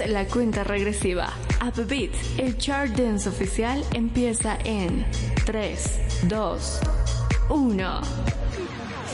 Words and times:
es 0.00 0.10
la 0.10 0.26
cuenta 0.26 0.64
regresiva. 0.64 1.32
Upbeat, 1.62 2.10
el 2.38 2.56
chart 2.56 2.92
dance 2.92 3.28
oficial, 3.28 3.84
empieza 3.94 4.58
en 4.64 5.04
3, 5.44 6.00
2, 6.28 6.80
1. 7.48 8.00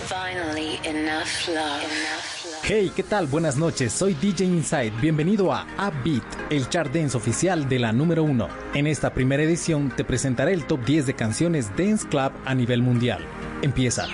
Finally, 0.07 0.79
enough 0.85 1.49
love. 1.49 2.27
Hey, 2.63 2.91
¿qué 2.95 3.03
tal? 3.03 3.27
Buenas 3.27 3.57
noches, 3.57 3.93
soy 3.93 4.15
DJ 4.15 4.45
Inside. 4.45 4.93
Bienvenido 5.01 5.53
a 5.53 5.67
Upbeat, 5.79 6.25
el 6.51 6.69
chart 6.69 6.93
dance 6.93 7.17
oficial 7.17 7.69
de 7.69 7.79
la 7.79 7.93
número 7.93 8.25
1. 8.25 8.49
En 8.75 8.87
esta 8.87 9.13
primera 9.13 9.43
edición 9.43 9.93
te 9.95 10.05
presentaré 10.05 10.53
el 10.53 10.67
top 10.67 10.85
10 10.85 11.07
de 11.07 11.15
canciones 11.15 11.71
Dance 11.77 12.09
Club 12.09 12.33
a 12.45 12.55
nivel 12.55 12.83
mundial. 12.83 13.25
Empieza. 13.63 14.09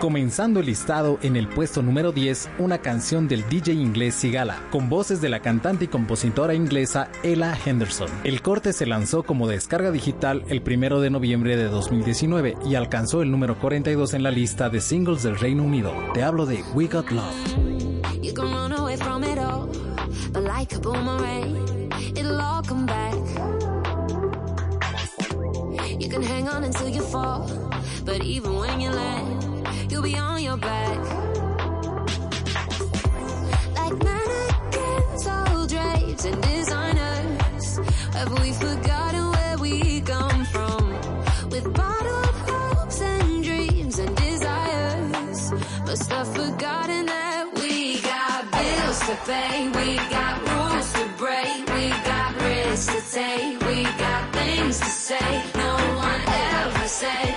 Comenzando 0.00 0.60
el 0.60 0.66
listado 0.66 1.18
en 1.22 1.36
el 1.36 1.48
puesto 1.48 1.82
número 1.82 2.12
10, 2.12 2.50
una 2.58 2.78
canción 2.78 3.26
del 3.26 3.48
DJ 3.48 3.72
inglés 3.72 4.14
Sigala, 4.14 4.60
con 4.70 4.88
voces 4.88 5.20
de 5.20 5.28
la 5.28 5.40
cantante 5.40 5.86
y 5.86 5.88
compositora 5.88 6.54
inglesa 6.54 7.10
Ella 7.22 7.56
Henderson. 7.64 8.08
El 8.22 8.42
corte 8.42 8.72
se 8.72 8.86
lanzó 8.86 9.22
como 9.22 9.48
descarga 9.48 9.90
digital 9.90 10.44
el 10.48 10.62
1 10.66 11.00
de 11.00 11.10
noviembre 11.10 11.56
de 11.56 11.64
2019 11.64 12.56
y 12.66 12.74
alcanzó 12.74 13.22
el 13.22 13.30
número 13.30 13.58
42 13.58 14.14
en 14.14 14.22
la 14.22 14.30
lista 14.30 14.68
de 14.68 14.80
singles 14.80 15.22
del 15.22 15.38
Reino 15.38 15.62
Unido. 15.62 15.92
Te 16.12 16.22
hablo 16.22 16.44
de 16.44 16.62
We 16.74 16.86
Got 16.86 17.10
Love. 17.10 17.34
You'll 29.90 30.02
be 30.02 30.16
on 30.16 30.42
your 30.42 30.56
back. 30.56 30.98
Like 33.76 33.96
mannequins, 34.02 35.26
old 35.26 35.68
drapes, 35.68 36.24
and 36.24 36.42
designers. 36.42 37.78
Have 38.14 38.32
we 38.40 38.52
forgotten 38.52 39.30
where 39.30 39.58
we 39.58 40.00
come 40.00 40.44
from? 40.46 40.84
With 41.50 41.72
bottled 41.74 42.34
hopes 42.48 43.00
and 43.00 43.44
dreams 43.44 43.98
and 43.98 44.16
desires. 44.16 45.52
Must 45.86 46.10
have 46.10 46.28
forgotten 46.28 47.06
that 47.06 47.46
we 47.54 48.00
got 48.00 48.50
bills 48.50 49.00
to 49.00 49.16
pay, 49.26 49.68
we 49.68 49.96
got 49.96 50.34
rules 50.50 50.92
to 50.94 51.04
break, 51.18 51.58
we 51.74 51.88
got 52.10 52.30
risks 52.42 52.86
to 52.94 53.00
take, 53.14 53.60
we 53.66 53.82
got 53.82 54.32
things 54.32 54.80
to 54.80 54.86
say. 54.86 55.42
No 55.54 55.74
one 55.96 56.22
ever 56.26 56.88
said 56.88 57.34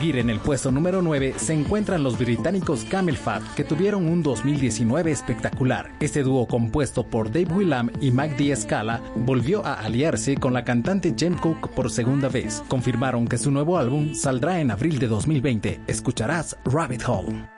en 0.00 0.30
el 0.30 0.38
puesto 0.38 0.70
número 0.70 1.02
9 1.02 1.34
se 1.36 1.52
encuentran 1.52 2.04
los 2.04 2.16
británicos 2.18 2.84
Camel 2.84 3.16
Fat, 3.16 3.42
que 3.54 3.64
tuvieron 3.64 4.06
un 4.06 4.22
2019 4.22 5.10
espectacular. 5.10 5.90
Este 5.98 6.22
dúo 6.22 6.46
compuesto 6.46 7.04
por 7.04 7.32
Dave 7.32 7.52
Willam 7.52 7.90
y 8.00 8.12
Mac 8.12 8.36
D. 8.36 8.54
Scala 8.54 9.02
volvió 9.16 9.66
a 9.66 9.74
aliarse 9.74 10.36
con 10.36 10.52
la 10.52 10.64
cantante 10.64 11.14
Jem 11.18 11.36
Cook 11.36 11.70
por 11.70 11.90
segunda 11.90 12.28
vez. 12.28 12.62
Confirmaron 12.68 13.26
que 13.26 13.38
su 13.38 13.50
nuevo 13.50 13.76
álbum 13.76 14.14
saldrá 14.14 14.60
en 14.60 14.70
abril 14.70 15.00
de 15.00 15.08
2020. 15.08 15.80
Escucharás 15.88 16.56
Rabbit 16.64 17.02
Hole. 17.08 17.57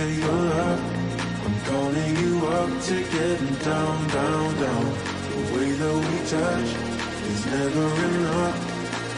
a 0.00 0.06
piece 0.06 0.18
of 0.18 0.18
your 0.18 0.32
love. 0.32 0.80
I'm 1.44 1.60
calling 1.64 2.16
you 2.16 2.46
up 2.46 2.82
to 2.82 2.94
getting 2.94 3.54
down, 3.56 4.08
down, 4.08 4.60
down. 4.60 4.84
The 5.30 5.40
way 5.54 5.70
that 5.72 5.94
we 5.94 6.16
touch 6.28 6.70
is 7.30 7.46
never 7.46 7.86
enough. 8.08 8.58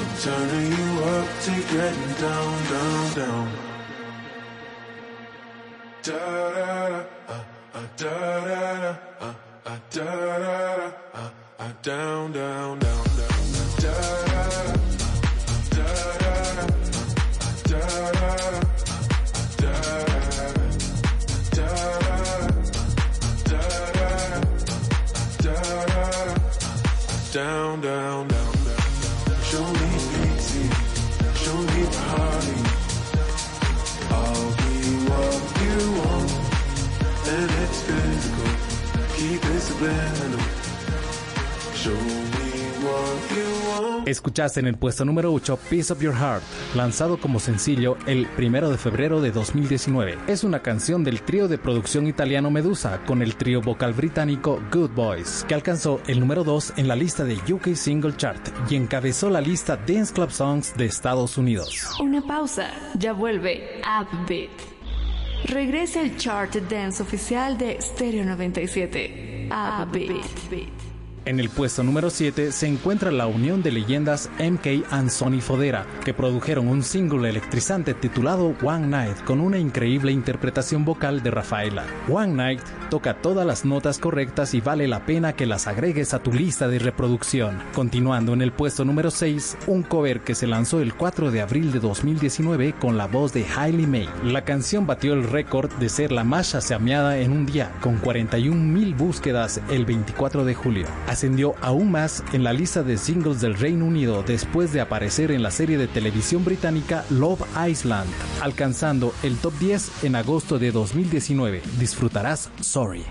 I'm 0.00 0.12
turning 0.22 0.70
you 0.72 1.04
up 1.04 1.28
to 1.44 1.50
getting 1.72 2.12
down, 2.20 2.64
down, 2.70 3.14
down. 3.14 3.52
Da 6.02 6.18
da 6.18 6.88
da, 6.88 7.04
uh, 7.28 7.44
uh, 7.74 7.86
da 7.96 8.44
da 8.44 8.80
da, 8.80 8.96
uh, 9.20 9.34
uh, 9.66 9.78
da 9.90 10.04
da 10.04 10.38
da, 10.38 10.92
uh, 11.14 11.30
uh, 11.58 11.72
down, 11.82 12.32
down, 12.32 12.78
down. 12.78 13.11
Down, 27.32 27.80
down. 27.80 28.31
Escuchaste 44.06 44.58
en 44.58 44.66
el 44.66 44.76
puesto 44.76 45.04
número 45.04 45.32
8 45.32 45.58
Piece 45.70 45.92
of 45.92 46.00
Your 46.02 46.14
Heart, 46.14 46.42
lanzado 46.74 47.18
como 47.18 47.38
sencillo 47.38 47.96
el 48.06 48.26
1 48.36 48.70
de 48.70 48.76
febrero 48.76 49.20
de 49.20 49.30
2019. 49.30 50.18
Es 50.26 50.42
una 50.42 50.60
canción 50.60 51.04
del 51.04 51.22
trío 51.22 51.46
de 51.46 51.58
producción 51.58 52.08
italiano 52.08 52.50
Medusa 52.50 53.00
con 53.06 53.22
el 53.22 53.36
trío 53.36 53.60
vocal 53.60 53.92
británico 53.92 54.60
Good 54.72 54.90
Boys, 54.90 55.44
que 55.46 55.54
alcanzó 55.54 56.00
el 56.08 56.18
número 56.18 56.42
2 56.42 56.74
en 56.78 56.88
la 56.88 56.96
lista 56.96 57.24
de 57.24 57.36
UK 57.52 57.74
Single 57.74 58.16
Chart 58.16 58.40
y 58.68 58.74
encabezó 58.74 59.30
la 59.30 59.40
lista 59.40 59.76
Dance 59.76 60.12
Club 60.12 60.32
Songs 60.32 60.76
de 60.76 60.86
Estados 60.86 61.38
Unidos. 61.38 61.96
Una 62.00 62.22
pausa, 62.22 62.70
ya 62.98 63.12
vuelve 63.12 63.80
Upbeat. 63.82 64.50
Regresa 65.44 66.00
el 66.00 66.16
chart 66.16 66.54
dance 66.70 67.02
oficial 67.02 67.58
de 67.58 67.80
Stereo 67.80 68.24
97. 68.24 69.48
Upbeat. 69.48 70.91
En 71.24 71.38
el 71.38 71.50
puesto 71.50 71.84
número 71.84 72.10
7 72.10 72.50
se 72.50 72.66
encuentra 72.66 73.12
la 73.12 73.28
unión 73.28 73.62
de 73.62 73.70
leyendas 73.70 74.28
MK 74.40 74.84
and 74.90 75.08
Sonny 75.08 75.40
Fodera, 75.40 75.86
que 76.04 76.12
produjeron 76.12 76.66
un 76.66 76.82
single 76.82 77.30
electrizante 77.30 77.94
titulado 77.94 78.56
One 78.60 78.88
Night 78.88 79.22
con 79.22 79.40
una 79.40 79.56
increíble 79.56 80.10
interpretación 80.10 80.84
vocal 80.84 81.22
de 81.22 81.30
Rafaela. 81.30 81.84
One 82.10 82.34
Night 82.34 82.62
toca 82.90 83.14
todas 83.14 83.46
las 83.46 83.64
notas 83.64 84.00
correctas 84.00 84.52
y 84.54 84.60
vale 84.60 84.88
la 84.88 85.06
pena 85.06 85.34
que 85.34 85.46
las 85.46 85.68
agregues 85.68 86.12
a 86.12 86.18
tu 86.18 86.32
lista 86.32 86.66
de 86.66 86.80
reproducción. 86.80 87.56
Continuando 87.72 88.32
en 88.32 88.42
el 88.42 88.50
puesto 88.50 88.84
número 88.84 89.12
6, 89.12 89.58
un 89.68 89.84
cover 89.84 90.22
que 90.22 90.34
se 90.34 90.48
lanzó 90.48 90.80
el 90.80 90.92
4 90.92 91.30
de 91.30 91.40
abril 91.40 91.70
de 91.70 91.78
2019 91.78 92.72
con 92.80 92.98
la 92.98 93.06
voz 93.06 93.32
de 93.32 93.46
Hailey 93.46 93.86
May. 93.86 94.08
La 94.24 94.42
canción 94.42 94.88
batió 94.88 95.12
el 95.12 95.22
récord 95.22 95.70
de 95.74 95.88
ser 95.88 96.10
la 96.10 96.24
más 96.24 96.50
chaseameada 96.50 97.18
en 97.18 97.30
un 97.30 97.46
día, 97.46 97.70
con 97.80 97.98
41 97.98 98.60
mil 98.60 98.92
búsquedas 98.96 99.60
el 99.70 99.86
24 99.86 100.44
de 100.44 100.54
julio 100.54 100.86
ascendió 101.12 101.54
aún 101.60 101.90
más 101.90 102.24
en 102.32 102.42
la 102.42 102.52
lista 102.52 102.82
de 102.82 102.98
singles 102.98 103.40
del 103.40 103.54
Reino 103.54 103.84
Unido 103.84 104.22
después 104.22 104.72
de 104.72 104.80
aparecer 104.80 105.30
en 105.30 105.42
la 105.42 105.50
serie 105.50 105.78
de 105.78 105.86
televisión 105.86 106.44
británica 106.44 107.04
Love 107.10 107.42
Island, 107.68 108.10
alcanzando 108.40 109.14
el 109.22 109.36
top 109.36 109.52
10 109.58 110.04
en 110.04 110.16
agosto 110.16 110.58
de 110.58 110.72
2019. 110.72 111.62
Disfrutarás 111.78 112.50
Sorry. 112.60 113.04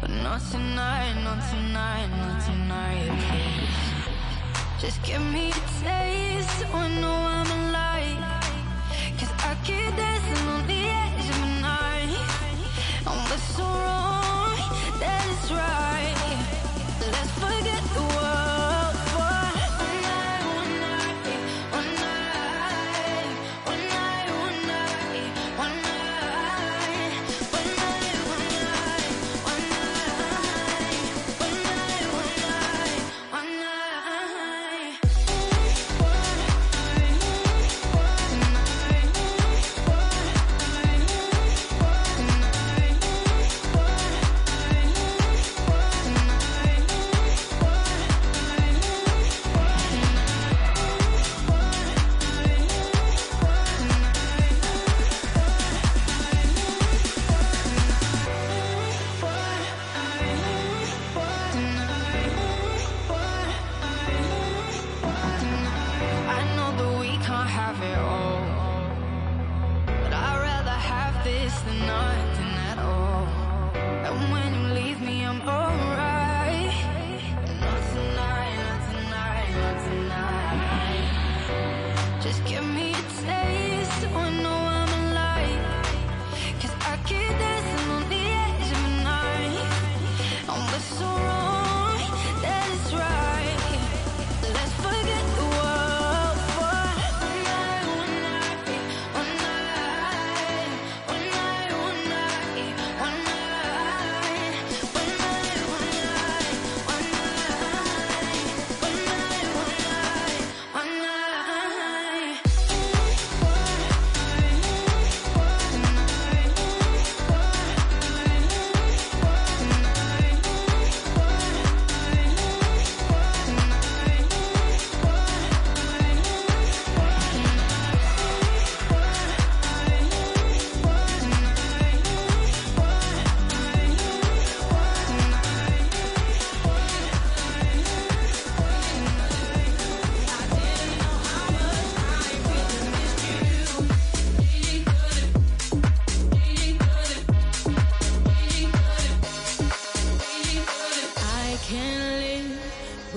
But 0.00 0.10
not 0.10 0.40
tonight, 0.52 1.24
not 1.24 1.40
tonight, 1.50 2.08
not 2.08 2.40
tonight. 2.46 3.57
Just 4.80 5.02
give 5.02 5.20
me 5.20 5.50
a 5.50 5.52
taste, 5.82 6.60
so 6.60 6.66
I 6.72 6.88
know 7.00 7.10
I'm 7.10 7.50
alive. 7.50 8.22
Cause 9.18 9.32
I 9.40 9.56
keep 9.64 9.96
dancing 9.96 10.46
on 10.46 10.66
the 10.68 10.82
edge 11.02 11.28
of 11.30 11.40
the 11.40 11.60
night. 11.60 12.16
What's 13.04 13.42
so 13.56 13.64
wrong, 13.64 14.56
that 15.00 15.26
is 15.26 15.52
right. 15.52 15.87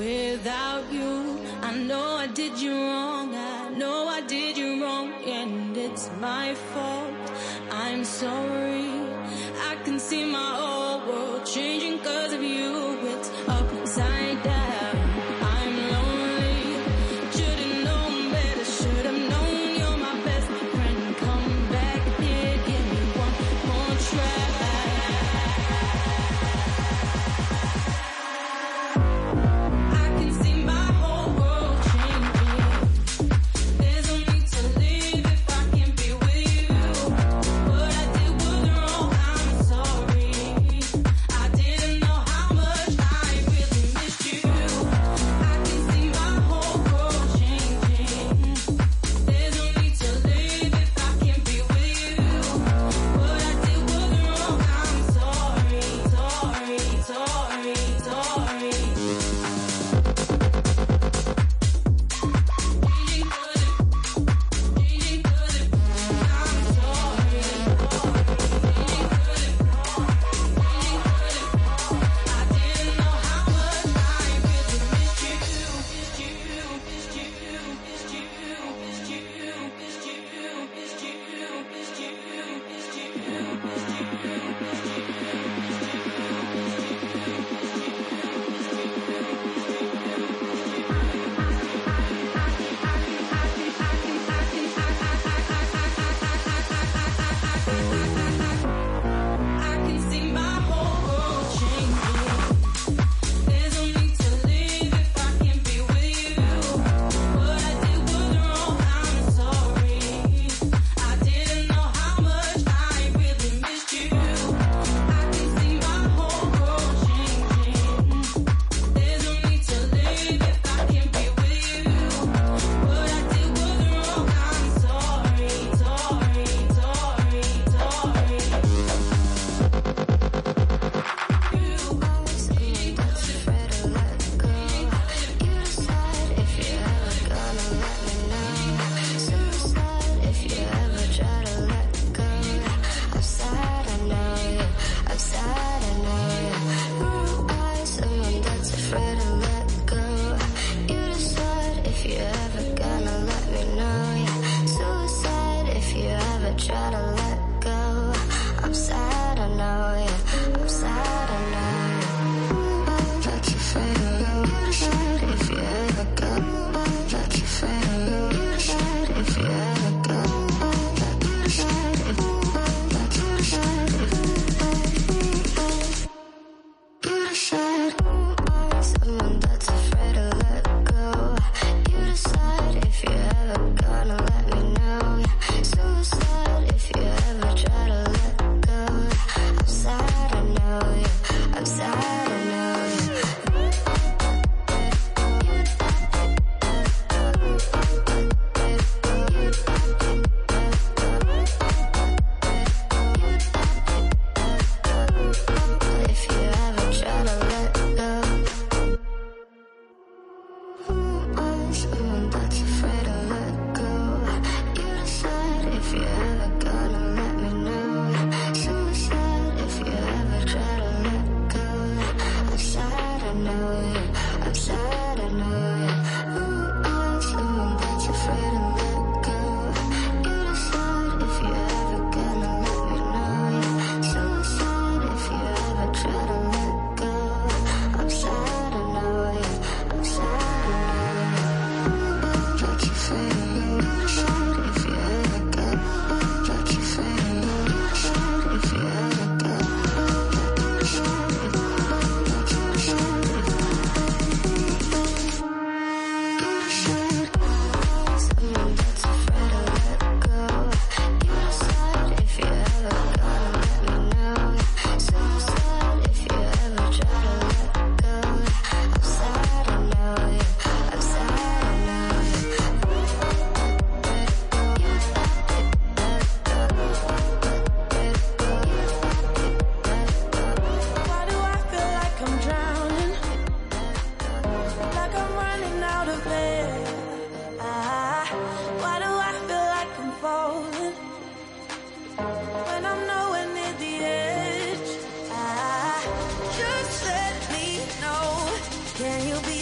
without 0.02 0.92
you. 0.92 1.38
I 1.62 1.72
know 1.90 2.16
I 2.26 2.28
did 2.28 2.60
you 2.60 2.74
wrong, 2.74 3.36
I 3.36 3.70
know 3.82 4.08
I 4.08 4.22
did 4.22 4.58
you 4.58 4.84
wrong, 4.84 5.14
and 5.26 5.78
it's 5.78 6.10
my 6.20 6.56
fault. 6.74 7.26
I'm 7.70 8.04
sorry. 8.04 8.81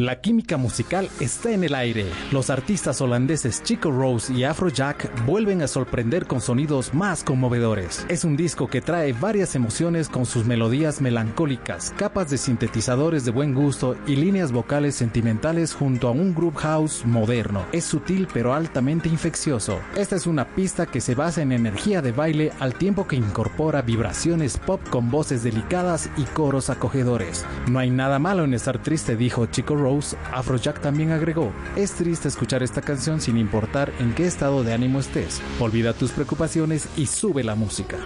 La 0.00 0.22
química 0.22 0.56
musical 0.56 1.10
está 1.20 1.50
en 1.50 1.62
el 1.62 1.74
aire. 1.74 2.06
Los 2.32 2.48
artistas 2.48 3.02
holandeses 3.02 3.62
Chico 3.62 3.90
Rose 3.90 4.32
y 4.32 4.44
Afrojack 4.44 5.26
vuelven 5.26 5.60
a 5.60 5.68
sorprender 5.68 6.26
con 6.26 6.40
sonidos 6.40 6.94
más 6.94 7.22
conmovedores. 7.22 8.06
Es 8.08 8.24
un 8.24 8.34
disco 8.34 8.66
que 8.66 8.80
trae 8.80 9.12
varias 9.12 9.54
emociones 9.54 10.08
con 10.08 10.24
sus 10.24 10.46
melodías 10.46 11.02
melancólicas, 11.02 11.92
capas 11.98 12.30
de 12.30 12.38
sintetizadores 12.38 13.26
de 13.26 13.30
buen 13.30 13.52
gusto 13.52 13.94
y 14.06 14.16
líneas 14.16 14.52
vocales 14.52 14.94
sentimentales 14.94 15.74
junto 15.74 16.08
a 16.08 16.12
un 16.12 16.34
group 16.34 16.56
house 16.56 17.04
moderno. 17.04 17.66
Es 17.70 17.84
sutil 17.84 18.26
pero 18.32 18.54
altamente 18.54 19.10
infeccioso. 19.10 19.80
Esta 19.98 20.16
es 20.16 20.26
una 20.26 20.46
pista 20.46 20.86
que 20.86 21.02
se 21.02 21.14
basa 21.14 21.42
en 21.42 21.52
energía 21.52 22.00
de 22.00 22.12
baile 22.12 22.52
al 22.58 22.72
tiempo 22.72 23.06
que 23.06 23.16
incorpora 23.16 23.82
vibraciones 23.82 24.56
pop 24.56 24.80
con 24.88 25.10
voces 25.10 25.42
delicadas 25.42 26.08
y 26.16 26.22
coros 26.22 26.70
acogedores. 26.70 27.44
No 27.68 27.80
hay 27.80 27.90
nada 27.90 28.18
malo 28.18 28.44
en 28.44 28.54
estar 28.54 28.82
triste, 28.82 29.14
dijo 29.14 29.44
Chico 29.44 29.76
Rose 29.76 29.89
Rose, 29.90 30.16
Afrojack 30.32 30.80
también 30.80 31.10
agregó, 31.10 31.52
es 31.74 31.92
triste 31.92 32.28
escuchar 32.28 32.62
esta 32.62 32.80
canción 32.80 33.20
sin 33.20 33.36
importar 33.36 33.92
en 33.98 34.14
qué 34.14 34.24
estado 34.24 34.62
de 34.62 34.72
ánimo 34.72 35.00
estés. 35.00 35.42
Olvida 35.58 35.94
tus 35.94 36.12
preocupaciones 36.12 36.88
y 36.96 37.06
sube 37.06 37.42
la 37.42 37.56
música. 37.56 37.98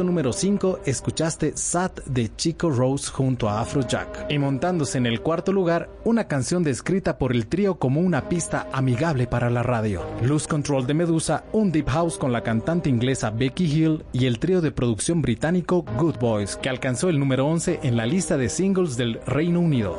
Número 0.00 0.32
5 0.32 0.80
escuchaste 0.86 1.52
Sat 1.54 2.00
de 2.06 2.34
Chico 2.34 2.70
Rose 2.70 3.10
junto 3.10 3.50
a 3.50 3.60
Afrojack. 3.60 4.30
Y 4.30 4.38
montándose 4.38 4.96
en 4.96 5.04
el 5.04 5.20
cuarto 5.20 5.52
lugar, 5.52 5.90
una 6.04 6.26
canción 6.28 6.62
descrita 6.62 7.18
por 7.18 7.32
el 7.32 7.46
trío 7.46 7.74
como 7.74 8.00
una 8.00 8.30
pista 8.30 8.68
amigable 8.72 9.26
para 9.26 9.50
la 9.50 9.62
radio. 9.62 10.02
Lose 10.22 10.48
Control 10.48 10.86
de 10.86 10.94
Medusa, 10.94 11.44
un 11.52 11.70
deep 11.70 11.88
house 11.90 12.16
con 12.16 12.32
la 12.32 12.42
cantante 12.42 12.88
inglesa 12.88 13.30
Becky 13.30 13.66
Hill 13.66 14.04
y 14.12 14.24
el 14.24 14.38
trío 14.38 14.62
de 14.62 14.72
producción 14.72 15.20
británico 15.20 15.84
Good 15.98 16.16
Boys, 16.18 16.56
que 16.56 16.70
alcanzó 16.70 17.10
el 17.10 17.18
número 17.18 17.46
11 17.46 17.80
en 17.82 17.96
la 17.98 18.06
lista 18.06 18.38
de 18.38 18.48
singles 18.48 18.96
del 18.96 19.20
Reino 19.26 19.60
Unido. 19.60 19.98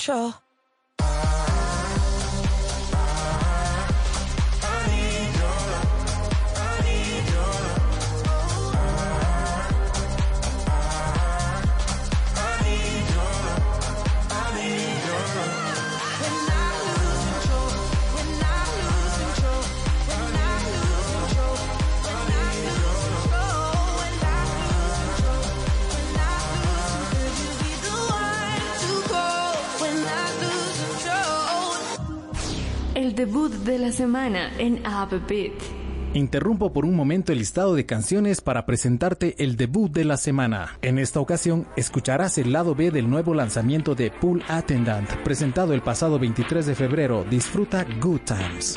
Control? 0.00 0.49
Debut 33.14 33.52
de 33.52 33.78
la 33.78 33.92
semana 33.92 34.50
en 34.58 34.82
Upbeat. 34.86 35.52
Interrumpo 36.14 36.72
por 36.72 36.84
un 36.84 36.96
momento 36.96 37.32
el 37.32 37.38
listado 37.38 37.74
de 37.74 37.86
canciones 37.86 38.40
para 38.40 38.66
presentarte 38.66 39.36
el 39.38 39.56
debut 39.56 39.92
de 39.92 40.04
la 40.04 40.16
semana. 40.16 40.78
En 40.82 40.98
esta 40.98 41.20
ocasión, 41.20 41.66
escucharás 41.76 42.38
el 42.38 42.52
lado 42.52 42.74
B 42.74 42.90
del 42.90 43.08
nuevo 43.08 43.32
lanzamiento 43.34 43.94
de 43.94 44.10
Pool 44.10 44.42
Attendant, 44.48 45.08
presentado 45.22 45.72
el 45.72 45.82
pasado 45.82 46.18
23 46.18 46.66
de 46.66 46.74
febrero. 46.74 47.24
Disfruta 47.30 47.86
Good 48.00 48.20
Times. 48.22 48.76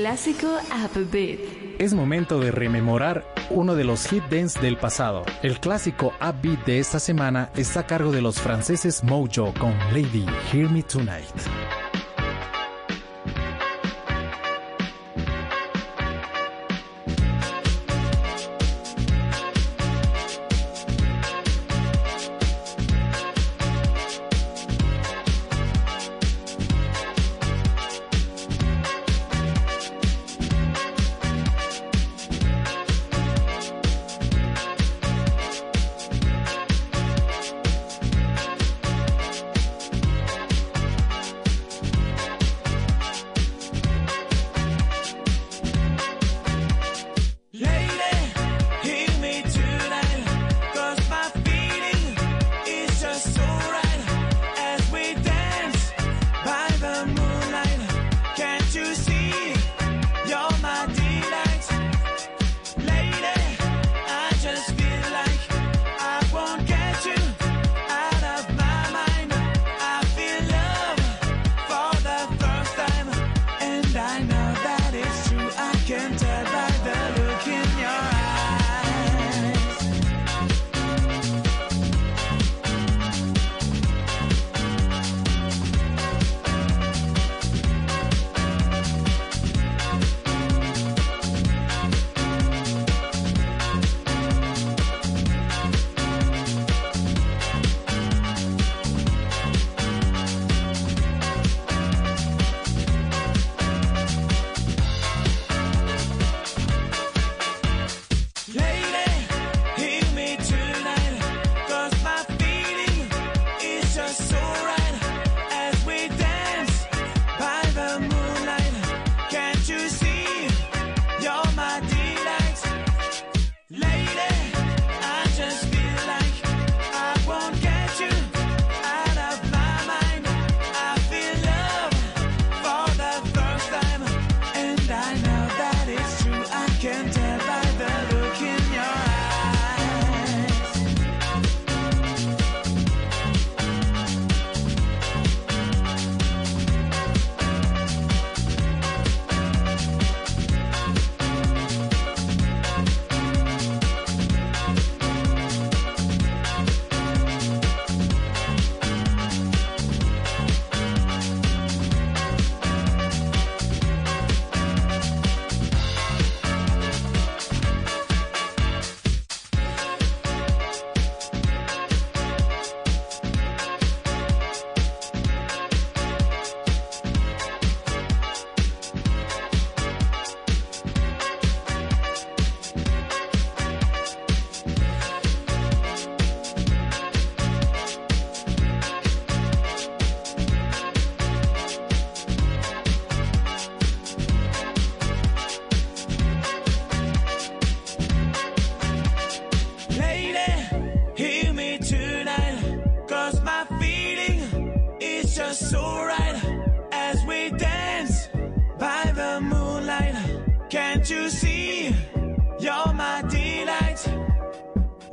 Clásico 0.00 0.46
Upbeat. 0.94 1.40
Es 1.80 1.92
momento 1.92 2.38
de 2.38 2.52
rememorar 2.52 3.24
uno 3.50 3.74
de 3.74 3.82
los 3.82 4.06
hit 4.06 4.22
dance 4.30 4.60
del 4.60 4.76
pasado. 4.76 5.24
El 5.42 5.58
clásico 5.58 6.12
upbeat 6.20 6.64
de 6.66 6.78
esta 6.78 7.00
semana 7.00 7.50
está 7.56 7.80
a 7.80 7.86
cargo 7.88 8.12
de 8.12 8.22
los 8.22 8.40
franceses 8.40 9.02
Mojo 9.02 9.52
con 9.58 9.76
Lady 9.92 10.24
Hear 10.52 10.70
Me 10.70 10.84
Tonight. 10.84 11.67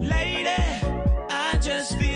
Lady, 0.05 0.49
I 1.29 1.57
just 1.59 1.97
feel 1.97 2.14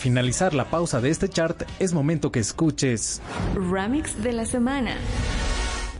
finalizar 0.00 0.54
la 0.54 0.64
pausa 0.64 1.02
de 1.02 1.10
este 1.10 1.28
chart, 1.28 1.62
es 1.78 1.92
momento 1.92 2.32
que 2.32 2.40
escuches 2.40 3.20
Remix 3.54 4.22
de 4.22 4.32
la 4.32 4.46
semana. 4.46 4.96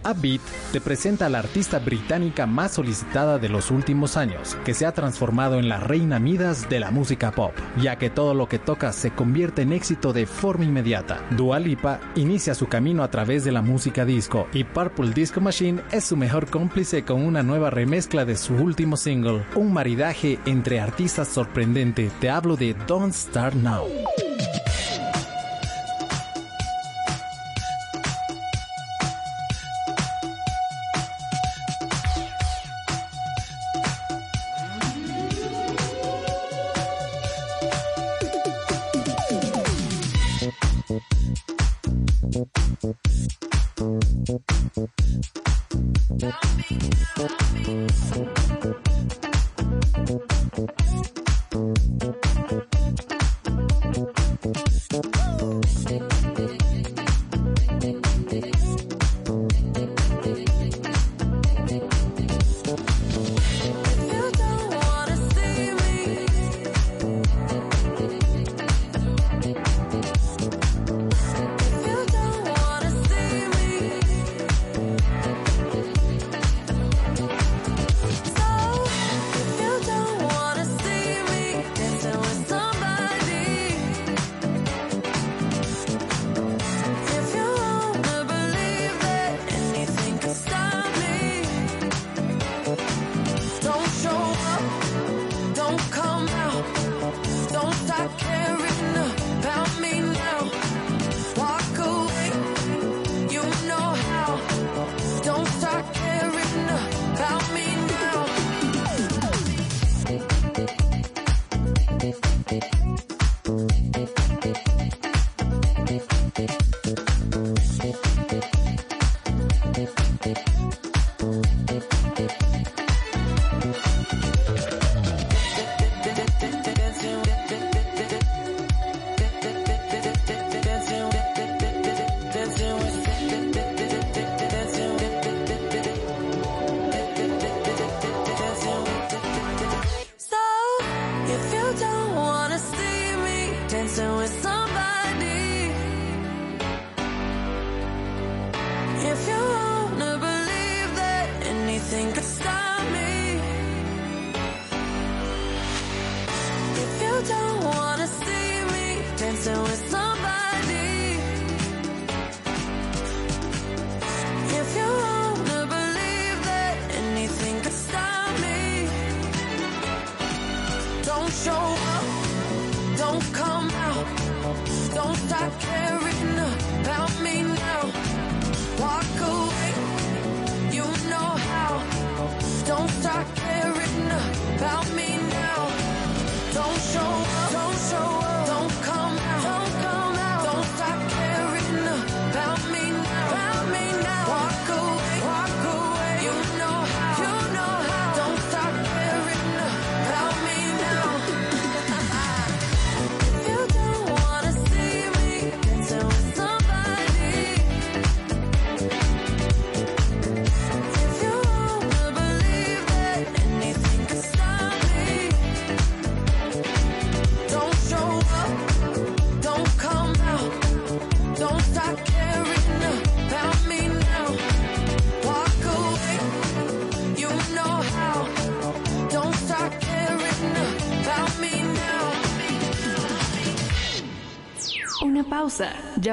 Upbeat 0.05 0.41
te 0.73 0.81
presenta 0.81 1.27
a 1.27 1.29
la 1.29 1.41
artista 1.41 1.79
británica 1.79 2.47
más 2.47 2.73
solicitada 2.73 3.39
de 3.39 3.49
los 3.49 3.71
últimos 3.71 4.17
años, 4.17 4.57
que 4.65 4.75
se 4.75 4.87
ha 4.87 4.93
transformado 4.93 5.59
en 5.59 5.69
la 5.69 5.79
reina 5.79 6.19
Midas 6.19 6.69
de 6.69 6.81
la 6.81 6.91
música 6.91 7.31
pop, 7.33 7.53
ya 7.81 7.97
que 7.97 8.11
todo 8.11 8.35
lo 8.35 8.49
que 8.49 8.59
toca 8.59 8.93
se 8.93 9.11
convierte 9.11 9.63
en 9.63 9.73
éxito 9.73 10.13
de 10.13 10.27
forma 10.27 10.65
inmediata. 10.65 11.21
Dua 11.31 11.59
Lipa 11.59 12.01
inicia 12.15 12.55
su 12.55 12.67
camino 12.67 13.03
a 13.03 13.11
través 13.11 13.45
de 13.45 13.53
la 13.53 13.63
música 13.63 14.05
disco 14.05 14.47
y 14.53 14.65
Purple 14.65 15.13
Disco 15.13 15.41
Machine 15.41 15.83
es 15.93 16.05
su 16.05 16.17
mejor 16.17 16.49
cómplice 16.49 17.05
con 17.05 17.23
una 17.25 17.43
nueva 17.43 17.71
remezcla 17.71 18.25
de 18.25 18.37
su 18.37 18.55
último 18.55 18.97
single, 18.97 19.45
un 19.55 19.73
maridaje 19.73 20.39
entre 20.47 20.81
artistas 20.81 21.29
sorprendente. 21.29 22.11
Te 22.21 22.31
hablo 22.31 22.57
de 22.57 22.75
Don't 22.87 23.15
Start 23.15 23.55
Now. 23.55 23.85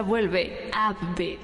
Vuelve 0.01 0.71
Upbeat. 0.71 1.39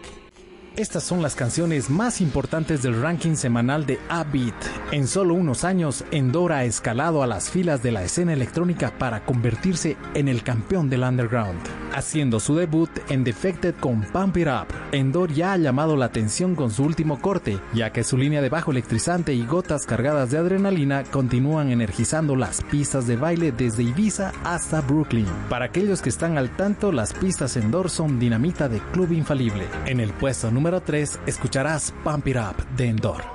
Estas 0.76 1.04
son 1.04 1.22
las 1.22 1.36
canciones 1.36 1.92
más 1.92 2.20
importantes 2.20 2.82
del 2.82 3.00
ranking 3.00 3.36
semanal 3.36 3.86
de 3.86 4.00
Upbeat. 4.10 4.56
En 4.92 5.08
solo 5.08 5.36
unos 5.36 5.64
años, 5.64 6.04
Endor 6.10 6.52
ha 6.52 6.64
escalado 6.64 7.22
a 7.22 7.28
las 7.28 7.52
filas 7.52 7.84
de 7.84 7.92
la 7.92 8.04
escena 8.04 8.34
electrónica 8.34 8.98
para 8.98 9.24
convertirse 9.24 9.98
en 10.16 10.28
el 10.28 10.42
campeón 10.42 10.90
del 10.90 11.04
underground. 11.04 11.62
Haciendo 11.94 12.40
su 12.40 12.56
debut 12.56 12.90
en 13.10 13.24
Defected 13.24 13.76
con 13.76 14.02
Pump 14.02 14.38
It 14.38 14.48
Up, 14.48 14.68
Endor 14.92 15.32
ya 15.32 15.54
ha 15.54 15.58
llamado 15.58 15.96
la 15.96 16.06
atención 16.06 16.56
con 16.56 16.72
su 16.72 16.84
último 16.84 17.22
corte, 17.22 17.60
ya 17.74 17.92
que 17.92 18.04
su 18.04 18.18
línea 18.18 18.42
de 18.42 18.50
bajo 18.50 18.72
electrizante 18.72 19.34
y 19.34 19.46
gotas 19.46 19.86
cargadas 19.86 20.32
de 20.32 20.40
adrenalina 20.40 21.04
continúan 21.04 21.72
energizando 21.72 22.36
las 22.36 22.62
pistas 22.62 23.06
de 23.06 23.16
baile 23.16 23.52
desde 23.52 23.84
Ibiza 23.84 24.32
hasta 24.44 24.82
Brooklyn. 24.82 25.28
Para 25.50 25.66
aquellos 25.66 26.02
que 26.02 26.10
están 26.10 26.38
al 26.38 26.56
tanto, 26.56 26.92
las 26.92 27.14
pistas 27.14 27.58
Endor 27.58 27.92
son 27.92 28.20
dinamita 28.20 28.68
de 28.68 28.80
club 28.92 29.12
infalible. 29.12 29.68
En 29.86 30.00
el 30.00 30.14
puesto 30.14 30.50
número 30.50 30.82
3 30.82 31.20
escucharás 31.28 31.94
Pump 32.04 32.28
It 32.28 32.38
Up 32.38 32.66
de 32.76 32.88
Endor. 32.88 33.33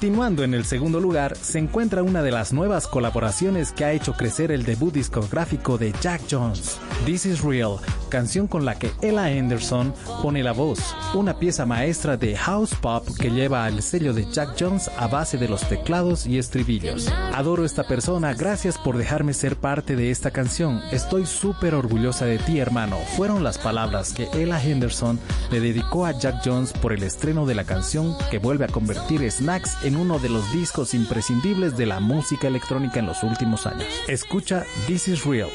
Continuando 0.00 0.44
en 0.44 0.54
el 0.54 0.64
segundo 0.64 0.98
lugar, 0.98 1.36
se 1.36 1.58
encuentra 1.58 2.02
una 2.02 2.22
de 2.22 2.30
las 2.30 2.54
nuevas 2.54 2.86
colaboraciones 2.86 3.70
que 3.70 3.84
ha 3.84 3.92
hecho 3.92 4.14
crecer 4.14 4.50
el 4.50 4.64
debut 4.64 4.94
discográfico 4.94 5.76
de 5.76 5.92
Jack 6.00 6.22
Jones, 6.30 6.78
This 7.04 7.26
Is 7.26 7.42
Real, 7.42 7.76
canción 8.08 8.46
con 8.46 8.64
la 8.64 8.78
que 8.78 8.92
Ella 9.02 9.26
Anderson 9.26 9.92
pone 10.22 10.42
la 10.42 10.52
voz, 10.52 10.94
una 11.14 11.38
pieza 11.38 11.64
maestra 11.66 12.16
de 12.16 12.36
house 12.36 12.74
pop 12.74 13.06
que 13.18 13.30
lleva 13.30 13.66
el 13.68 13.82
sello 13.82 14.12
de 14.12 14.30
Jack 14.30 14.56
Jones 14.58 14.90
a 14.98 15.06
base 15.06 15.38
de 15.38 15.48
los 15.48 15.66
teclados 15.68 16.26
y 16.26 16.38
estribillos. 16.38 17.08
Adoro 17.34 17.64
esta 17.64 17.84
persona, 17.84 18.34
gracias 18.34 18.76
por 18.76 18.96
dejarme 18.96 19.32
ser 19.32 19.56
parte 19.56 19.96
de 19.96 20.10
esta 20.10 20.30
canción. 20.30 20.80
Estoy 20.92 21.26
súper 21.26 21.74
orgullosa 21.74 22.26
de 22.26 22.38
ti, 22.38 22.58
hermano. 22.58 22.96
Fueron 23.16 23.42
las 23.42 23.58
palabras 23.58 24.12
que 24.12 24.28
Ella 24.34 24.62
Henderson 24.62 25.18
le 25.50 25.60
dedicó 25.60 26.04
a 26.04 26.12
Jack 26.12 26.42
Jones 26.44 26.72
por 26.72 26.92
el 26.92 27.02
estreno 27.02 27.46
de 27.46 27.54
la 27.54 27.64
canción 27.64 28.16
que 28.30 28.38
vuelve 28.38 28.64
a 28.66 28.68
convertir 28.68 29.30
Snacks 29.30 29.84
en 29.84 29.96
uno 29.96 30.18
de 30.18 30.28
los 30.28 30.52
discos 30.52 30.94
imprescindibles 30.94 31.76
de 31.76 31.86
la 31.86 32.00
música 32.00 32.48
electrónica 32.48 33.00
en 33.00 33.06
los 33.06 33.22
últimos 33.22 33.66
años. 33.66 33.88
Escucha 34.08 34.64
This 34.86 35.08
is 35.08 35.24
Real. 35.24 35.50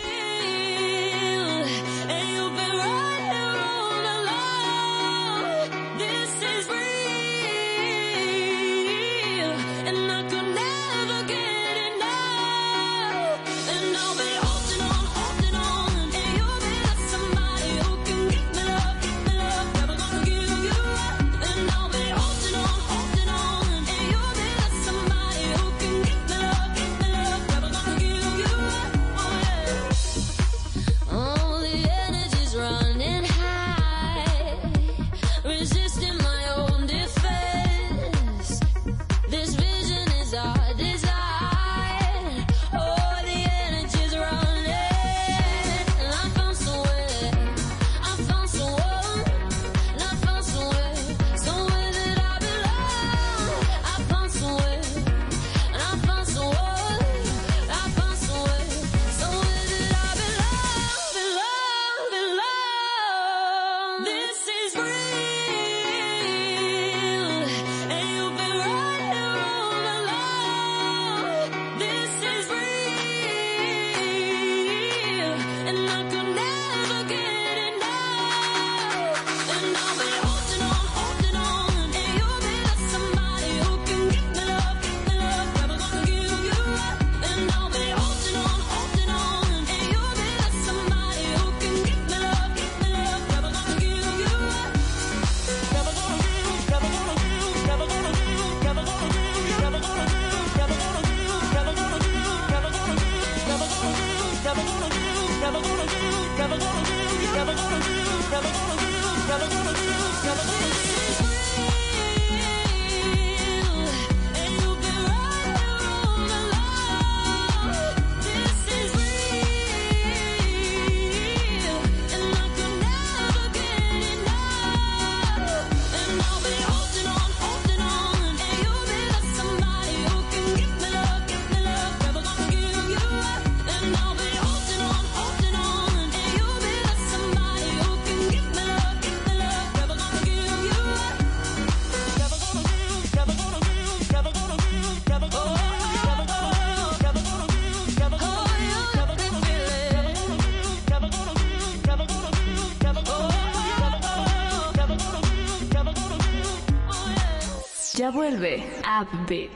Vuelve 158.16 158.64
Upbeat. 159.02 159.52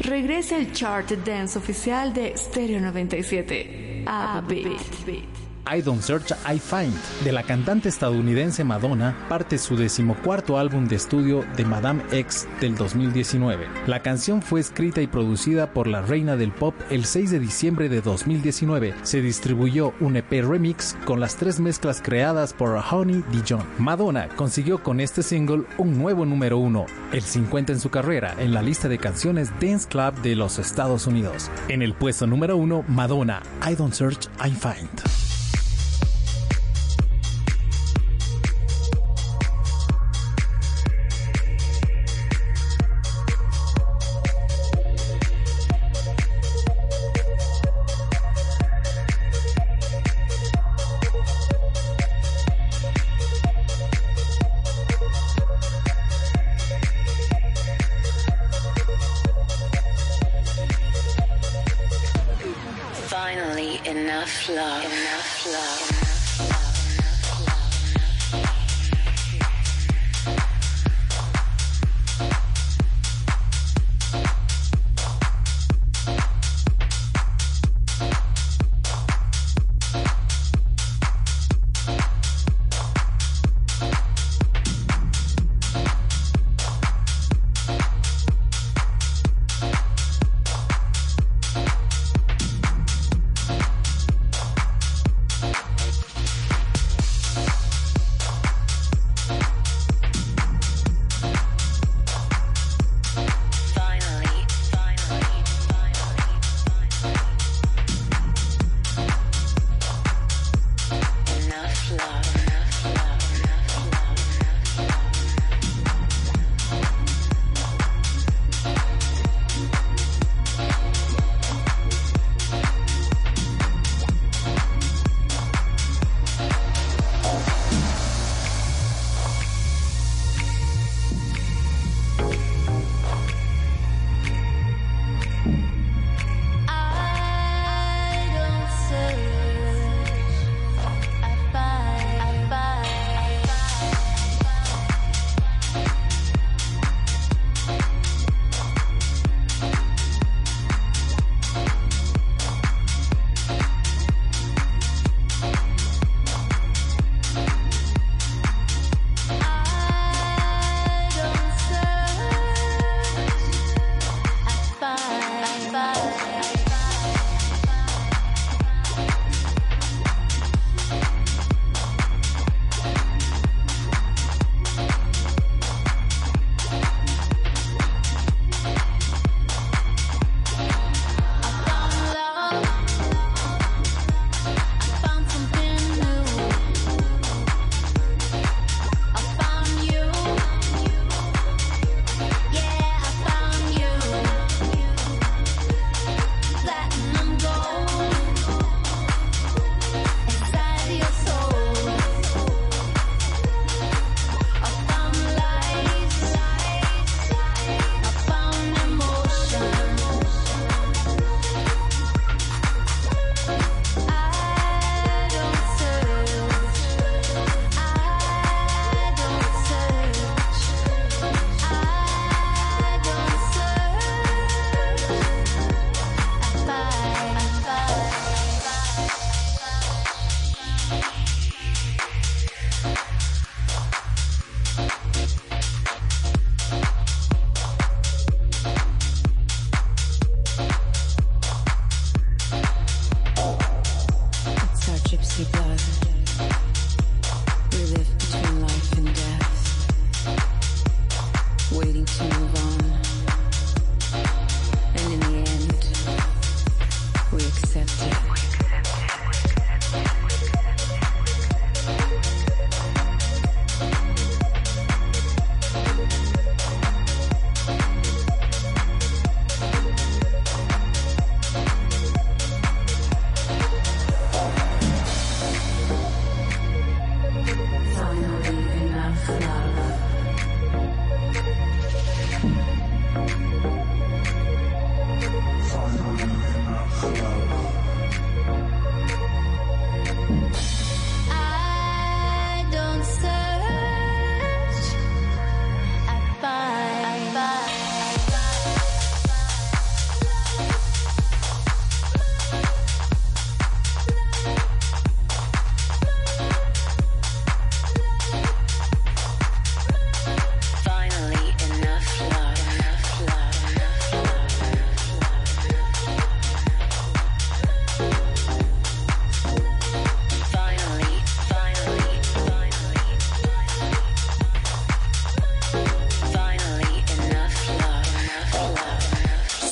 Regresa 0.00 0.56
el 0.56 0.72
chart 0.72 1.10
dance 1.22 1.58
oficial 1.58 2.14
de 2.14 2.34
Stereo 2.34 2.80
97. 2.80 4.04
Upbeat. 4.06 5.37
I 5.70 5.82
Don't 5.82 6.00
Search, 6.00 6.32
I 6.50 6.58
Find, 6.58 6.94
de 7.24 7.32
la 7.32 7.42
cantante 7.42 7.88
estadounidense 7.88 8.64
Madonna, 8.64 9.14
parte 9.28 9.58
su 9.58 9.76
decimocuarto 9.76 10.58
álbum 10.58 10.86
de 10.88 10.96
estudio 10.96 11.44
de 11.56 11.64
Madame 11.64 12.02
X 12.10 12.48
del 12.60 12.74
2019. 12.74 13.66
La 13.86 14.00
canción 14.00 14.40
fue 14.40 14.60
escrita 14.60 15.02
y 15.02 15.06
producida 15.06 15.72
por 15.72 15.86
la 15.86 16.02
reina 16.02 16.36
del 16.36 16.52
pop 16.52 16.74
el 16.90 17.04
6 17.04 17.30
de 17.30 17.38
diciembre 17.38 17.88
de 17.88 18.00
2019. 18.00 18.94
Se 19.02 19.20
distribuyó 19.20 19.92
un 20.00 20.16
EP 20.16 20.30
remix 20.42 20.96
con 21.04 21.20
las 21.20 21.36
tres 21.36 21.60
mezclas 21.60 22.00
creadas 22.00 22.52
por 22.52 22.82
Honey 22.90 23.22
Dijon. 23.30 23.64
Madonna 23.78 24.28
consiguió 24.28 24.82
con 24.82 25.00
este 25.00 25.22
single 25.22 25.64
un 25.76 25.98
nuevo 25.98 26.24
número 26.24 26.58
uno, 26.58 26.86
el 27.12 27.22
50 27.22 27.74
en 27.74 27.80
su 27.80 27.90
carrera, 27.90 28.34
en 28.38 28.54
la 28.54 28.62
lista 28.62 28.88
de 28.88 28.98
canciones 28.98 29.50
Dance 29.60 29.88
Club 29.88 30.14
de 30.22 30.34
los 30.34 30.58
Estados 30.58 31.06
Unidos. 31.06 31.50
En 31.68 31.82
el 31.82 31.94
puesto 31.94 32.26
número 32.26 32.56
uno, 32.56 32.84
Madonna, 32.88 33.42
I 33.68 33.74
Don't 33.74 33.92
Search, 33.92 34.28
I 34.44 34.50
Find. 34.50 35.27
Love. 64.58 64.97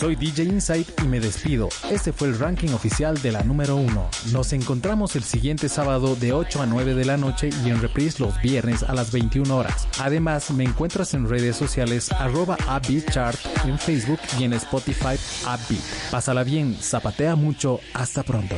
Soy 0.07 0.15
DJ 0.15 0.45
Insight 0.45 0.89
y 1.03 1.09
me 1.09 1.19
despido. 1.19 1.69
Este 1.91 2.13
fue 2.13 2.29
el 2.29 2.39
ranking 2.39 2.69
oficial 2.69 3.21
de 3.23 3.33
la 3.33 3.43
número 3.43 3.75
1. 3.75 4.09
Nos 4.31 4.53
encontramos 4.53 5.17
el 5.17 5.25
siguiente 5.25 5.69
sábado 5.69 6.15
de 6.15 6.33
8 6.33 6.63
a 6.63 6.67
9 6.67 6.95
de 6.95 7.05
la 7.05 7.17
noche 7.17 7.51
y 7.65 7.71
en 7.71 7.83
reprise 7.83 8.23
los 8.23 8.41
viernes 8.41 8.85
a 8.85 8.95
las 8.95 9.11
21 9.11 9.57
horas. 9.57 9.89
Además, 9.99 10.53
me 10.53 10.63
encuentras 10.63 11.13
en 11.15 11.29
redes 11.29 11.57
sociales 11.57 12.13
arroba 12.13 12.57
Chart 13.11 13.37
en 13.65 13.81
Facebook 13.81 14.21
y 14.39 14.45
en 14.45 14.53
Spotify 14.53 15.19
Upbeat. 15.43 15.83
Pásala 16.13 16.45
bien, 16.45 16.77
zapatea 16.81 17.35
mucho, 17.35 17.81
hasta 17.93 18.23
pronto. 18.23 18.55